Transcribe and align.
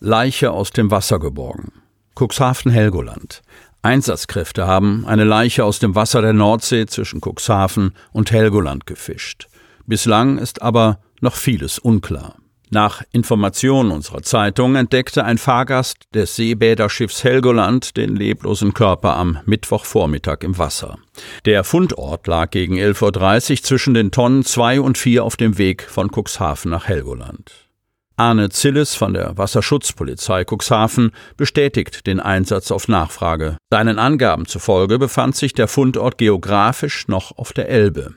Leiche 0.00 0.50
aus 0.50 0.72
dem 0.72 0.90
Wasser 0.90 1.20
geborgen. 1.20 1.81
Cuxhaven-Helgoland. 2.14 3.42
Einsatzkräfte 3.82 4.66
haben 4.66 5.04
eine 5.06 5.24
Leiche 5.24 5.64
aus 5.64 5.78
dem 5.78 5.94
Wasser 5.94 6.22
der 6.22 6.32
Nordsee 6.32 6.86
zwischen 6.86 7.20
Cuxhaven 7.20 7.94
und 8.12 8.30
Helgoland 8.30 8.86
gefischt. 8.86 9.48
Bislang 9.86 10.38
ist 10.38 10.62
aber 10.62 11.00
noch 11.20 11.34
vieles 11.34 11.78
unklar. 11.78 12.36
Nach 12.70 13.02
Informationen 13.12 13.90
unserer 13.90 14.22
Zeitung 14.22 14.76
entdeckte 14.76 15.24
ein 15.24 15.36
Fahrgast 15.36 16.06
des 16.14 16.36
Seebäderschiffs 16.36 17.22
Helgoland 17.22 17.98
den 17.98 18.16
leblosen 18.16 18.72
Körper 18.72 19.14
am 19.16 19.40
Mittwochvormittag 19.44 20.38
im 20.40 20.56
Wasser. 20.56 20.96
Der 21.44 21.64
Fundort 21.64 22.26
lag 22.26 22.50
gegen 22.50 22.76
11.30 22.76 23.50
Uhr 23.50 23.62
zwischen 23.62 23.92
den 23.92 24.10
Tonnen 24.10 24.42
2 24.42 24.80
und 24.80 24.96
4 24.96 25.22
auf 25.22 25.36
dem 25.36 25.58
Weg 25.58 25.82
von 25.82 26.10
Cuxhaven 26.10 26.70
nach 26.70 26.86
Helgoland. 26.88 27.68
Arne 28.16 28.50
Zilles 28.50 28.94
von 28.94 29.14
der 29.14 29.36
Wasserschutzpolizei 29.36 30.44
Cuxhaven 30.44 31.12
bestätigt 31.36 32.06
den 32.06 32.20
Einsatz 32.20 32.70
auf 32.70 32.88
Nachfrage. 32.88 33.56
Seinen 33.70 33.98
Angaben 33.98 34.46
zufolge 34.46 34.98
befand 34.98 35.34
sich 35.34 35.54
der 35.54 35.68
Fundort 35.68 36.18
geografisch 36.18 37.08
noch 37.08 37.36
auf 37.38 37.52
der 37.52 37.68
Elbe. 37.68 38.14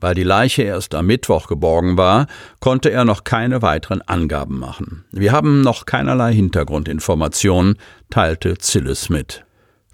Weil 0.00 0.14
die 0.14 0.24
Leiche 0.24 0.62
erst 0.62 0.94
am 0.94 1.06
Mittwoch 1.06 1.46
geborgen 1.46 1.96
war, 1.96 2.26
konnte 2.60 2.90
er 2.90 3.04
noch 3.04 3.24
keine 3.24 3.62
weiteren 3.62 4.02
Angaben 4.02 4.58
machen. 4.58 5.04
Wir 5.10 5.32
haben 5.32 5.62
noch 5.62 5.86
keinerlei 5.86 6.34
Hintergrundinformationen, 6.34 7.78
teilte 8.10 8.58
Zilles 8.58 9.08
mit. 9.08 9.45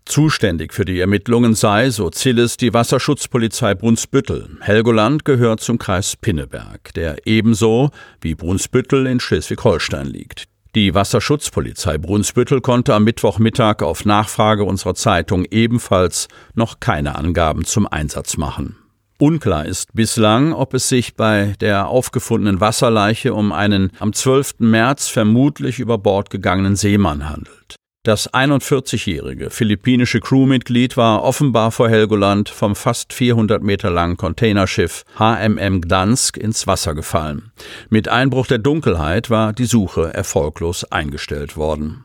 Zuständig 0.05 0.75
für 0.75 0.85
die 0.85 1.01
Ermittlungen 1.01 1.55
sei, 1.55 1.91
so 1.91 2.11
Zilles, 2.11 2.57
die 2.57 2.75
Wasserschutzpolizei 2.75 3.75
Brunsbüttel. 3.75 4.49
Helgoland 4.61 5.25
gehört 5.25 5.61
zum 5.61 5.79
Kreis 5.79 6.17
Pinneberg, 6.17 6.93
der 6.95 7.27
ebenso 7.27 7.91
wie 8.21 8.35
Brunsbüttel 8.35 9.07
in 9.07 9.21
Schleswig-Holstein 9.21 10.07
liegt. 10.07 10.45
Die 10.75 10.95
Wasserschutzpolizei 10.95 11.99
Brunsbüttel 11.99 12.61
konnte 12.63 12.95
am 12.95 13.05
Mittwochmittag 13.05 13.83
auf 13.83 14.05
Nachfrage 14.05 14.65
unserer 14.65 14.95
Zeitung 14.95 15.45
ebenfalls 15.51 16.29
noch 16.55 16.81
keine 16.81 17.17
Angaben 17.17 17.65
zum 17.65 17.87
Einsatz 17.87 18.37
machen. 18.39 18.77
Unklar 19.19 19.67
ist 19.67 19.93
bislang, 19.93 20.53
ob 20.53 20.75
es 20.75 20.89
sich 20.89 21.15
bei 21.15 21.55
der 21.61 21.89
aufgefundenen 21.89 22.61
Wasserleiche 22.61 23.35
um 23.35 23.53
einen 23.53 23.93
am 24.01 24.13
12. 24.13 24.61
März 24.61 25.09
vermutlich 25.09 25.79
über 25.79 25.97
Bord 25.99 26.31
gegangenen 26.31 26.75
Seemann 26.75 27.29
handelt. 27.29 27.77
Das 28.05 28.35
41-jährige 28.35 29.51
philippinische 29.51 30.19
Crewmitglied 30.19 30.97
war 30.97 31.23
offenbar 31.23 31.71
vor 31.71 31.89
Helgoland 31.89 32.49
vom 32.49 32.75
fast 32.75 33.13
400 33.13 33.63
Meter 33.63 33.91
langen 33.91 34.17
Containerschiff 34.17 35.05
HMM 35.21 35.83
Gdansk 35.83 36.37
ins 36.37 36.67
Wasser 36.67 36.97
gefallen. 36.97 37.53
Mit 37.91 38.09
Einbruch 38.09 38.49
der 38.49 38.59
Dunkelheit 38.59 39.31
war 39.31 39.53
die 39.53 39.67
Suche 39.67 40.13
erfolglos 40.13 40.83
eingestellt 40.91 41.57
worden. 41.57 42.05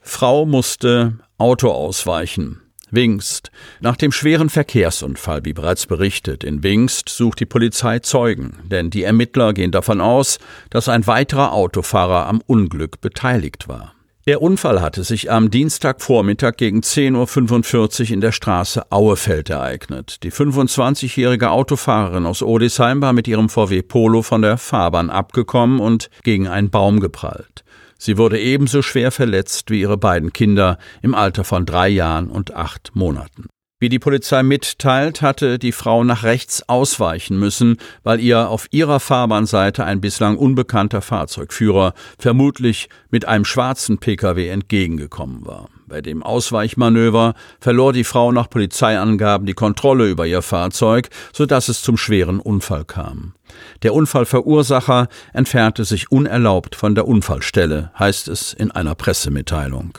Frau 0.00 0.46
musste 0.46 1.18
Auto 1.36 1.70
ausweichen. 1.70 2.62
Wingst. 2.90 3.50
Nach 3.80 3.96
dem 3.96 4.10
schweren 4.10 4.48
Verkehrsunfall, 4.48 5.44
wie 5.44 5.52
bereits 5.52 5.84
berichtet, 5.84 6.44
in 6.44 6.62
Wingst 6.62 7.10
sucht 7.10 7.40
die 7.40 7.46
Polizei 7.46 7.98
Zeugen, 7.98 8.58
denn 8.64 8.88
die 8.88 9.02
Ermittler 9.02 9.52
gehen 9.52 9.70
davon 9.70 10.00
aus, 10.00 10.38
dass 10.70 10.88
ein 10.88 11.06
weiterer 11.06 11.52
Autofahrer 11.52 12.26
am 12.26 12.40
Unglück 12.46 13.02
beteiligt 13.02 13.68
war. 13.68 13.92
Der 14.24 14.40
Unfall 14.40 14.80
hatte 14.80 15.02
sich 15.02 15.32
am 15.32 15.50
Dienstagvormittag 15.50 16.52
gegen 16.56 16.78
10.45 16.78 18.02
Uhr 18.02 18.10
in 18.12 18.20
der 18.20 18.30
Straße 18.30 18.92
Auefeld 18.92 19.50
ereignet. 19.50 20.22
Die 20.22 20.30
25-jährige 20.30 21.50
Autofahrerin 21.50 22.24
aus 22.26 22.40
Odesheim 22.40 23.02
war 23.02 23.12
mit 23.12 23.26
ihrem 23.26 23.48
VW 23.48 23.82
Polo 23.82 24.22
von 24.22 24.42
der 24.42 24.58
Fahrbahn 24.58 25.10
abgekommen 25.10 25.80
und 25.80 26.08
gegen 26.22 26.46
einen 26.46 26.70
Baum 26.70 27.00
geprallt. 27.00 27.64
Sie 27.98 28.16
wurde 28.16 28.38
ebenso 28.38 28.80
schwer 28.82 29.10
verletzt 29.10 29.72
wie 29.72 29.80
ihre 29.80 29.96
beiden 29.96 30.32
Kinder 30.32 30.78
im 31.02 31.16
Alter 31.16 31.42
von 31.42 31.66
drei 31.66 31.88
Jahren 31.88 32.30
und 32.30 32.54
acht 32.54 32.92
Monaten. 32.94 33.48
Wie 33.82 33.88
die 33.88 33.98
Polizei 33.98 34.44
mitteilt, 34.44 35.22
hatte 35.22 35.58
die 35.58 35.72
Frau 35.72 36.04
nach 36.04 36.22
rechts 36.22 36.62
ausweichen 36.68 37.36
müssen, 37.36 37.78
weil 38.04 38.20
ihr 38.20 38.48
auf 38.48 38.68
ihrer 38.70 39.00
Fahrbahnseite 39.00 39.84
ein 39.84 40.00
bislang 40.00 40.38
unbekannter 40.38 41.02
Fahrzeugführer 41.02 41.92
vermutlich 42.16 42.88
mit 43.10 43.26
einem 43.26 43.44
schwarzen 43.44 43.98
Pkw 43.98 44.46
entgegengekommen 44.50 45.44
war. 45.46 45.68
Bei 45.88 46.00
dem 46.00 46.22
Ausweichmanöver 46.22 47.34
verlor 47.58 47.92
die 47.92 48.04
Frau 48.04 48.30
nach 48.30 48.48
Polizeiangaben 48.48 49.48
die 49.48 49.54
Kontrolle 49.54 50.08
über 50.08 50.28
ihr 50.28 50.42
Fahrzeug, 50.42 51.08
sodass 51.32 51.68
es 51.68 51.82
zum 51.82 51.96
schweren 51.96 52.38
Unfall 52.38 52.84
kam. 52.84 53.34
Der 53.82 53.94
Unfallverursacher 53.94 55.08
entfernte 55.32 55.84
sich 55.84 56.12
unerlaubt 56.12 56.76
von 56.76 56.94
der 56.94 57.08
Unfallstelle, 57.08 57.90
heißt 57.98 58.28
es 58.28 58.52
in 58.52 58.70
einer 58.70 58.94
Pressemitteilung. 58.94 59.98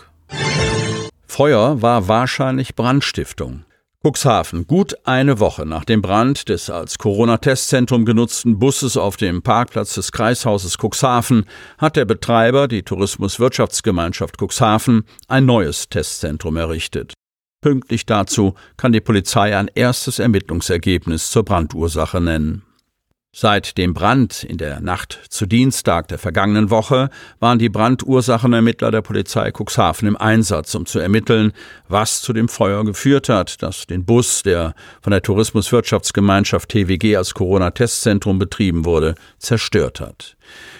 Feuer 1.27 1.81
war 1.81 2.07
wahrscheinlich 2.07 2.75
Brandstiftung. 2.75 3.65
Cuxhaven, 4.05 4.67
gut 4.67 4.95
eine 5.05 5.39
Woche 5.39 5.65
nach 5.65 5.85
dem 5.85 6.01
Brand 6.01 6.49
des 6.49 6.69
als 6.69 6.97
Corona-Testzentrum 6.97 8.03
genutzten 8.03 8.59
Busses 8.59 8.97
auf 8.97 9.15
dem 9.15 9.41
Parkplatz 9.41 9.93
des 9.93 10.11
Kreishauses 10.11 10.77
Cuxhaven, 10.77 11.45
hat 11.77 11.95
der 11.95 12.03
Betreiber, 12.03 12.67
die 12.67 12.83
Tourismuswirtschaftsgemeinschaft 12.83 14.37
Cuxhaven, 14.37 15.05
ein 15.29 15.45
neues 15.45 15.87
Testzentrum 15.87 16.57
errichtet. 16.57 17.13
Pünktlich 17.61 18.05
dazu 18.05 18.55
kann 18.75 18.91
die 18.91 18.99
Polizei 18.99 19.57
ein 19.57 19.71
erstes 19.73 20.19
Ermittlungsergebnis 20.19 21.31
zur 21.31 21.45
Brandursache 21.45 22.19
nennen. 22.19 22.63
Seit 23.35 23.79
dem 23.79 23.95
Brand 23.95 24.43
in 24.43 24.59
der 24.59 24.79
Nacht 24.79 25.19
zu 25.29 25.47
Dienstag 25.47 26.07
der 26.07 26.19
vergangenen 26.19 26.69
Woche 26.69 27.09
waren 27.39 27.57
die 27.57 27.67
Brandursachenermittler 27.67 28.91
der 28.91 29.01
Polizei 29.01 29.51
Cuxhaven 29.51 30.07
im 30.07 30.15
Einsatz, 30.15 30.75
um 30.75 30.85
zu 30.85 30.99
ermitteln, 30.99 31.51
was 31.87 32.21
zu 32.21 32.31
dem 32.31 32.47
Feuer 32.47 32.85
geführt 32.85 33.29
hat, 33.29 33.63
das 33.63 33.87
den 33.87 34.05
Bus, 34.05 34.43
der 34.43 34.75
von 35.01 35.09
der 35.09 35.23
Tourismuswirtschaftsgemeinschaft 35.23 36.69
TWG 36.69 37.15
als 37.17 37.33
Corona-Testzentrum 37.33 38.37
betrieben 38.37 38.85
wurde, 38.85 39.15
zerstört 39.39 39.99
hat. 39.99 40.37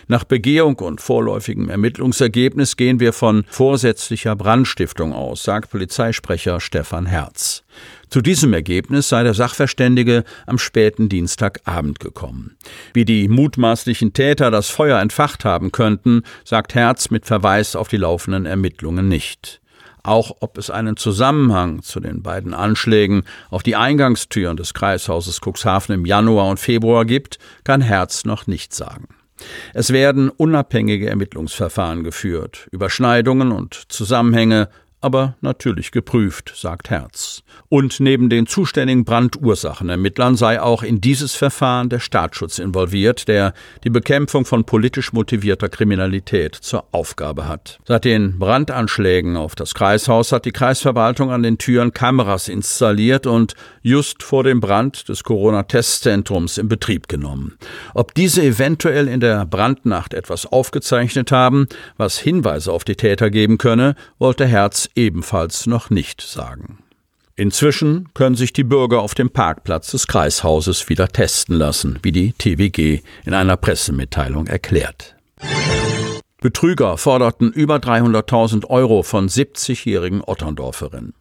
Nach 0.08 0.24
Begehung 0.24 0.78
und 0.78 1.02
vorläufigem 1.02 1.70
Ermittlungsergebnis 1.70 2.78
gehen 2.78 3.00
wir 3.00 3.14
von 3.14 3.46
vorsätzlicher 3.48 4.36
Brandstiftung 4.36 5.12
aus, 5.12 5.42
sagt 5.42 5.72
Polizeisprecher 5.72 6.60
Stefan 6.60 7.08
Herz. 7.08 7.64
Zu 8.14 8.22
diesem 8.22 8.54
Ergebnis 8.54 9.10
sei 9.10 9.24
der 9.24 9.34
Sachverständige 9.34 10.24
am 10.46 10.60
späten 10.60 11.10
Dienstagabend 11.10 12.00
gekommen. 12.00 12.56
Wie 12.94 13.06
die 13.06 13.28
mutmaßlichen 13.28 14.14
Täter 14.14 14.52
das 14.52 14.70
Feuer 14.70 15.00
entfacht 15.00 15.46
haben 15.46 15.72
könnten, 15.72 16.22
sagt 16.46 16.76
Herz 16.76 17.10
mit 17.10 17.26
Verweis 17.26 17.76
auf 17.76 17.88
die 17.88 17.98
laufenden 17.98 18.46
Ermittlungen 18.46 19.08
nicht. 19.08 19.62
Auch 20.04 20.32
ob 20.42 20.60
es 20.60 20.70
einen 20.70 20.96
Zusammenhang 20.96 21.82
zu 21.82 22.00
den 22.00 22.22
beiden 22.22 22.54
Anschlägen 22.54 23.24
auf 23.50 23.64
die 23.64 23.76
Eingangstüren 23.76 24.58
des 24.58 24.76
Kreishauses 24.76 25.42
Cuxhaven 25.44 25.96
im 25.96 26.06
Januar 26.06 26.52
und 26.52 26.60
Februar 26.60 27.06
gibt, 27.06 27.40
kann 27.64 27.82
Herz 27.82 28.26
noch 28.26 28.46
nicht 28.46 28.76
sagen. 28.76 29.08
Es 29.74 29.92
werden 29.92 30.30
unabhängige 30.30 31.10
Ermittlungsverfahren 31.10 32.04
geführt. 32.04 32.68
Überschneidungen 32.72 33.52
und 33.52 33.74
Zusammenhänge 33.88 34.70
aber 35.04 35.36
natürlich 35.42 35.92
geprüft, 35.92 36.54
sagt 36.56 36.90
Herz. 36.90 37.44
Und 37.68 38.00
neben 38.00 38.30
den 38.30 38.48
zuständigen 38.48 39.04
Brandursachenermittlern 39.04 40.38
sei 40.38 40.62
auch 40.62 40.82
in 40.82 41.02
dieses 41.02 41.36
Verfahren 41.36 41.90
der 41.90 42.00
Staatsschutz 42.00 42.58
involviert, 42.58 43.28
der 43.28 43.54
die 43.84 43.90
Bekämpfung 43.90 44.46
von 44.46 44.64
politisch 44.64 45.12
motivierter 45.12 45.68
Kriminalität 45.68 46.56
zur 46.56 46.86
Aufgabe 46.92 47.48
hat. 47.48 47.80
Seit 47.86 48.06
den 48.06 48.40
Brandanschlägen 48.40 49.36
auf 49.36 49.56
das 49.56 49.74
Kreishaus 49.74 50.32
hat 50.32 50.46
die 50.46 50.52
Kreisverwaltung 50.52 51.32
an 51.32 51.44
den 51.44 51.58
Türen 51.58 51.94
Kameras 51.94 52.48
installiert 52.48 53.28
und 53.28 53.56
just 53.82 54.24
vor 54.24 54.44
dem 54.44 54.62
Brand 54.62 55.10
des 55.10 55.24
Corona-Testzentrums 55.24 56.58
in 56.58 56.70
Betrieb 56.70 57.10
genommen. 57.10 57.58
Ob 57.94 58.14
diese 58.14 58.42
eventuell 58.42 59.10
in 59.10 59.20
der 59.20 59.46
Brandnacht 59.46 60.14
etwas 60.14 60.46
aufgezeichnet 60.46 61.32
haben, 61.32 61.68
was 61.98 62.18
Hinweise 62.18 62.72
auf 62.72 62.86
die 62.86 62.96
Täter 62.96 63.30
geben 63.30 63.58
könne, 63.58 63.96
wollte 64.18 64.46
Herz 64.46 64.90
ebenfalls 64.96 65.68
noch 65.68 65.90
nicht 65.90 66.22
sagen. 66.22 66.80
Inzwischen 67.36 68.10
können 68.14 68.36
sich 68.36 68.54
die 68.54 68.64
Bürger 68.64 69.02
auf 69.02 69.16
dem 69.16 69.32
Parkplatz 69.32 69.92
des 69.92 70.08
Kreishauses 70.08 70.88
wieder 70.90 71.08
testen 71.08 71.56
lassen, 71.56 71.98
wie 72.04 72.12
die 72.12 72.34
TWG 72.34 73.02
in 73.26 73.34
einer 73.34 73.58
Pressemitteilung 73.58 74.46
erklärt. 74.46 75.16
Betrüger 76.42 76.98
forderten 76.98 77.52
über 77.52 77.78
300.000 77.78 78.68
Euro 78.70 79.02
von 79.02 79.30
70-jährigen 79.30 80.22
Otterndorferinnen. 80.22 81.14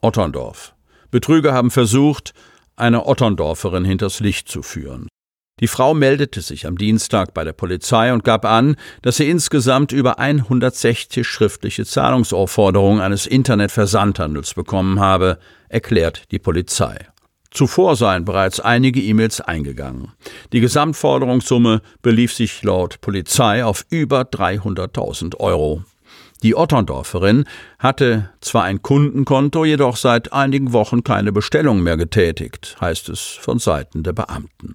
Otterndorf. 0.00 0.74
Betrüger 1.10 1.54
haben 1.54 1.70
versucht, 1.70 2.34
eine 2.76 3.06
Otterndorferin 3.06 3.84
hinters 3.84 4.20
Licht 4.20 4.48
zu 4.48 4.62
führen. 4.62 5.08
Die 5.58 5.68
Frau 5.68 5.94
meldete 5.94 6.42
sich 6.42 6.66
am 6.66 6.76
Dienstag 6.76 7.32
bei 7.32 7.42
der 7.42 7.54
Polizei 7.54 8.12
und 8.12 8.24
gab 8.24 8.44
an, 8.44 8.76
dass 9.00 9.16
sie 9.16 9.30
insgesamt 9.30 9.90
über 9.90 10.18
160 10.18 11.26
schriftliche 11.26 11.86
Zahlungsaufforderungen 11.86 13.00
eines 13.00 13.26
Internetversandhandels 13.26 14.52
bekommen 14.52 15.00
habe, 15.00 15.38
erklärt 15.70 16.30
die 16.30 16.38
Polizei. 16.38 17.06
Zuvor 17.50 17.96
seien 17.96 18.26
bereits 18.26 18.60
einige 18.60 19.00
E-Mails 19.00 19.40
eingegangen. 19.40 20.12
Die 20.52 20.60
Gesamtforderungssumme 20.60 21.80
belief 22.02 22.34
sich 22.34 22.62
laut 22.62 23.00
Polizei 23.00 23.64
auf 23.64 23.86
über 23.88 24.24
300.000 24.24 25.36
Euro. 25.38 25.82
Die 26.42 26.54
Otterndorferin 26.54 27.46
hatte 27.78 28.28
zwar 28.42 28.64
ein 28.64 28.82
Kundenkonto, 28.82 29.64
jedoch 29.64 29.96
seit 29.96 30.34
einigen 30.34 30.74
Wochen 30.74 31.02
keine 31.02 31.32
Bestellung 31.32 31.82
mehr 31.82 31.96
getätigt, 31.96 32.76
heißt 32.78 33.08
es 33.08 33.22
von 33.22 33.58
Seiten 33.58 34.02
der 34.02 34.12
Beamten. 34.12 34.74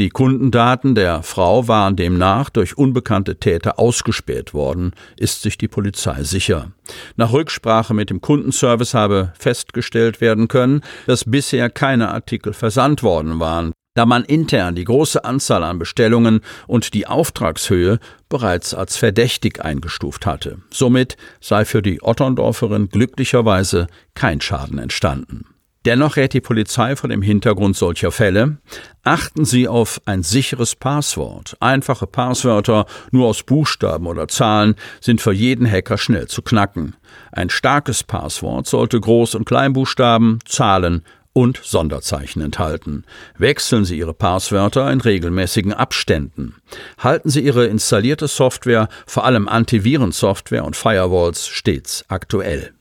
Die 0.00 0.08
Kundendaten 0.08 0.94
der 0.94 1.22
Frau 1.22 1.68
waren 1.68 1.94
demnach 1.94 2.48
durch 2.48 2.78
unbekannte 2.78 3.36
Täter 3.36 3.78
ausgespäht 3.78 4.54
worden, 4.54 4.94
ist 5.18 5.42
sich 5.42 5.58
die 5.58 5.68
Polizei 5.68 6.22
sicher. 6.22 6.70
Nach 7.16 7.34
Rücksprache 7.34 7.92
mit 7.92 8.08
dem 8.08 8.22
Kundenservice 8.22 8.94
habe 8.94 9.34
festgestellt 9.38 10.22
werden 10.22 10.48
können, 10.48 10.80
dass 11.06 11.26
bisher 11.26 11.68
keine 11.68 12.08
Artikel 12.08 12.54
versandt 12.54 13.02
worden 13.02 13.40
waren, 13.40 13.72
da 13.92 14.06
man 14.06 14.24
intern 14.24 14.74
die 14.74 14.84
große 14.84 15.22
Anzahl 15.22 15.62
an 15.62 15.78
Bestellungen 15.78 16.40
und 16.66 16.94
die 16.94 17.06
Auftragshöhe 17.06 17.98
bereits 18.30 18.72
als 18.72 18.96
verdächtig 18.96 19.62
eingestuft 19.62 20.24
hatte. 20.24 20.62
Somit 20.70 21.18
sei 21.42 21.66
für 21.66 21.82
die 21.82 22.00
Otterndorferin 22.02 22.88
glücklicherweise 22.88 23.86
kein 24.14 24.40
Schaden 24.40 24.78
entstanden. 24.78 25.44
Dennoch 25.86 26.16
rät 26.16 26.34
die 26.34 26.42
Polizei 26.42 26.94
vor 26.94 27.08
dem 27.08 27.22
Hintergrund 27.22 27.74
solcher 27.74 28.12
Fälle, 28.12 28.58
achten 29.02 29.46
Sie 29.46 29.66
auf 29.66 30.00
ein 30.04 30.22
sicheres 30.22 30.76
Passwort. 30.76 31.56
Einfache 31.58 32.06
Passwörter 32.06 32.84
nur 33.12 33.28
aus 33.28 33.42
Buchstaben 33.42 34.06
oder 34.06 34.28
Zahlen 34.28 34.74
sind 35.00 35.22
für 35.22 35.32
jeden 35.32 35.70
Hacker 35.70 35.96
schnell 35.96 36.26
zu 36.28 36.42
knacken. 36.42 36.96
Ein 37.32 37.48
starkes 37.48 38.04
Passwort 38.04 38.66
sollte 38.66 38.98
Groß- 38.98 39.36
und 39.36 39.46
Kleinbuchstaben, 39.46 40.40
Zahlen 40.44 41.02
und 41.32 41.60
Sonderzeichen 41.62 42.42
enthalten. 42.42 43.04
Wechseln 43.38 43.86
Sie 43.86 43.96
Ihre 43.96 44.12
Passwörter 44.12 44.92
in 44.92 45.00
regelmäßigen 45.00 45.72
Abständen. 45.72 46.56
Halten 46.98 47.30
Sie 47.30 47.40
Ihre 47.40 47.66
installierte 47.66 48.28
Software, 48.28 48.88
vor 49.06 49.24
allem 49.24 49.48
Antivirensoftware 49.48 50.64
und 50.64 50.76
Firewalls, 50.76 51.46
stets 51.46 52.04
aktuell. 52.08 52.74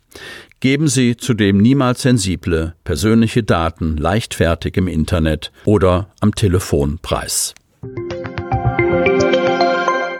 Geben 0.62 0.90
Sie 0.90 1.16
zudem 1.16 1.58
niemals 1.60 2.02
sensible, 2.02 2.76
persönliche 2.84 3.44
Daten 3.44 3.96
leichtfertig 3.96 4.76
im 4.76 4.90
Internet 4.90 5.54
oder 5.64 6.10
am 6.20 6.36
Telefon 6.36 7.00
preis. 7.02 7.56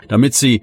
Damit 0.08 0.32
Sie 0.32 0.62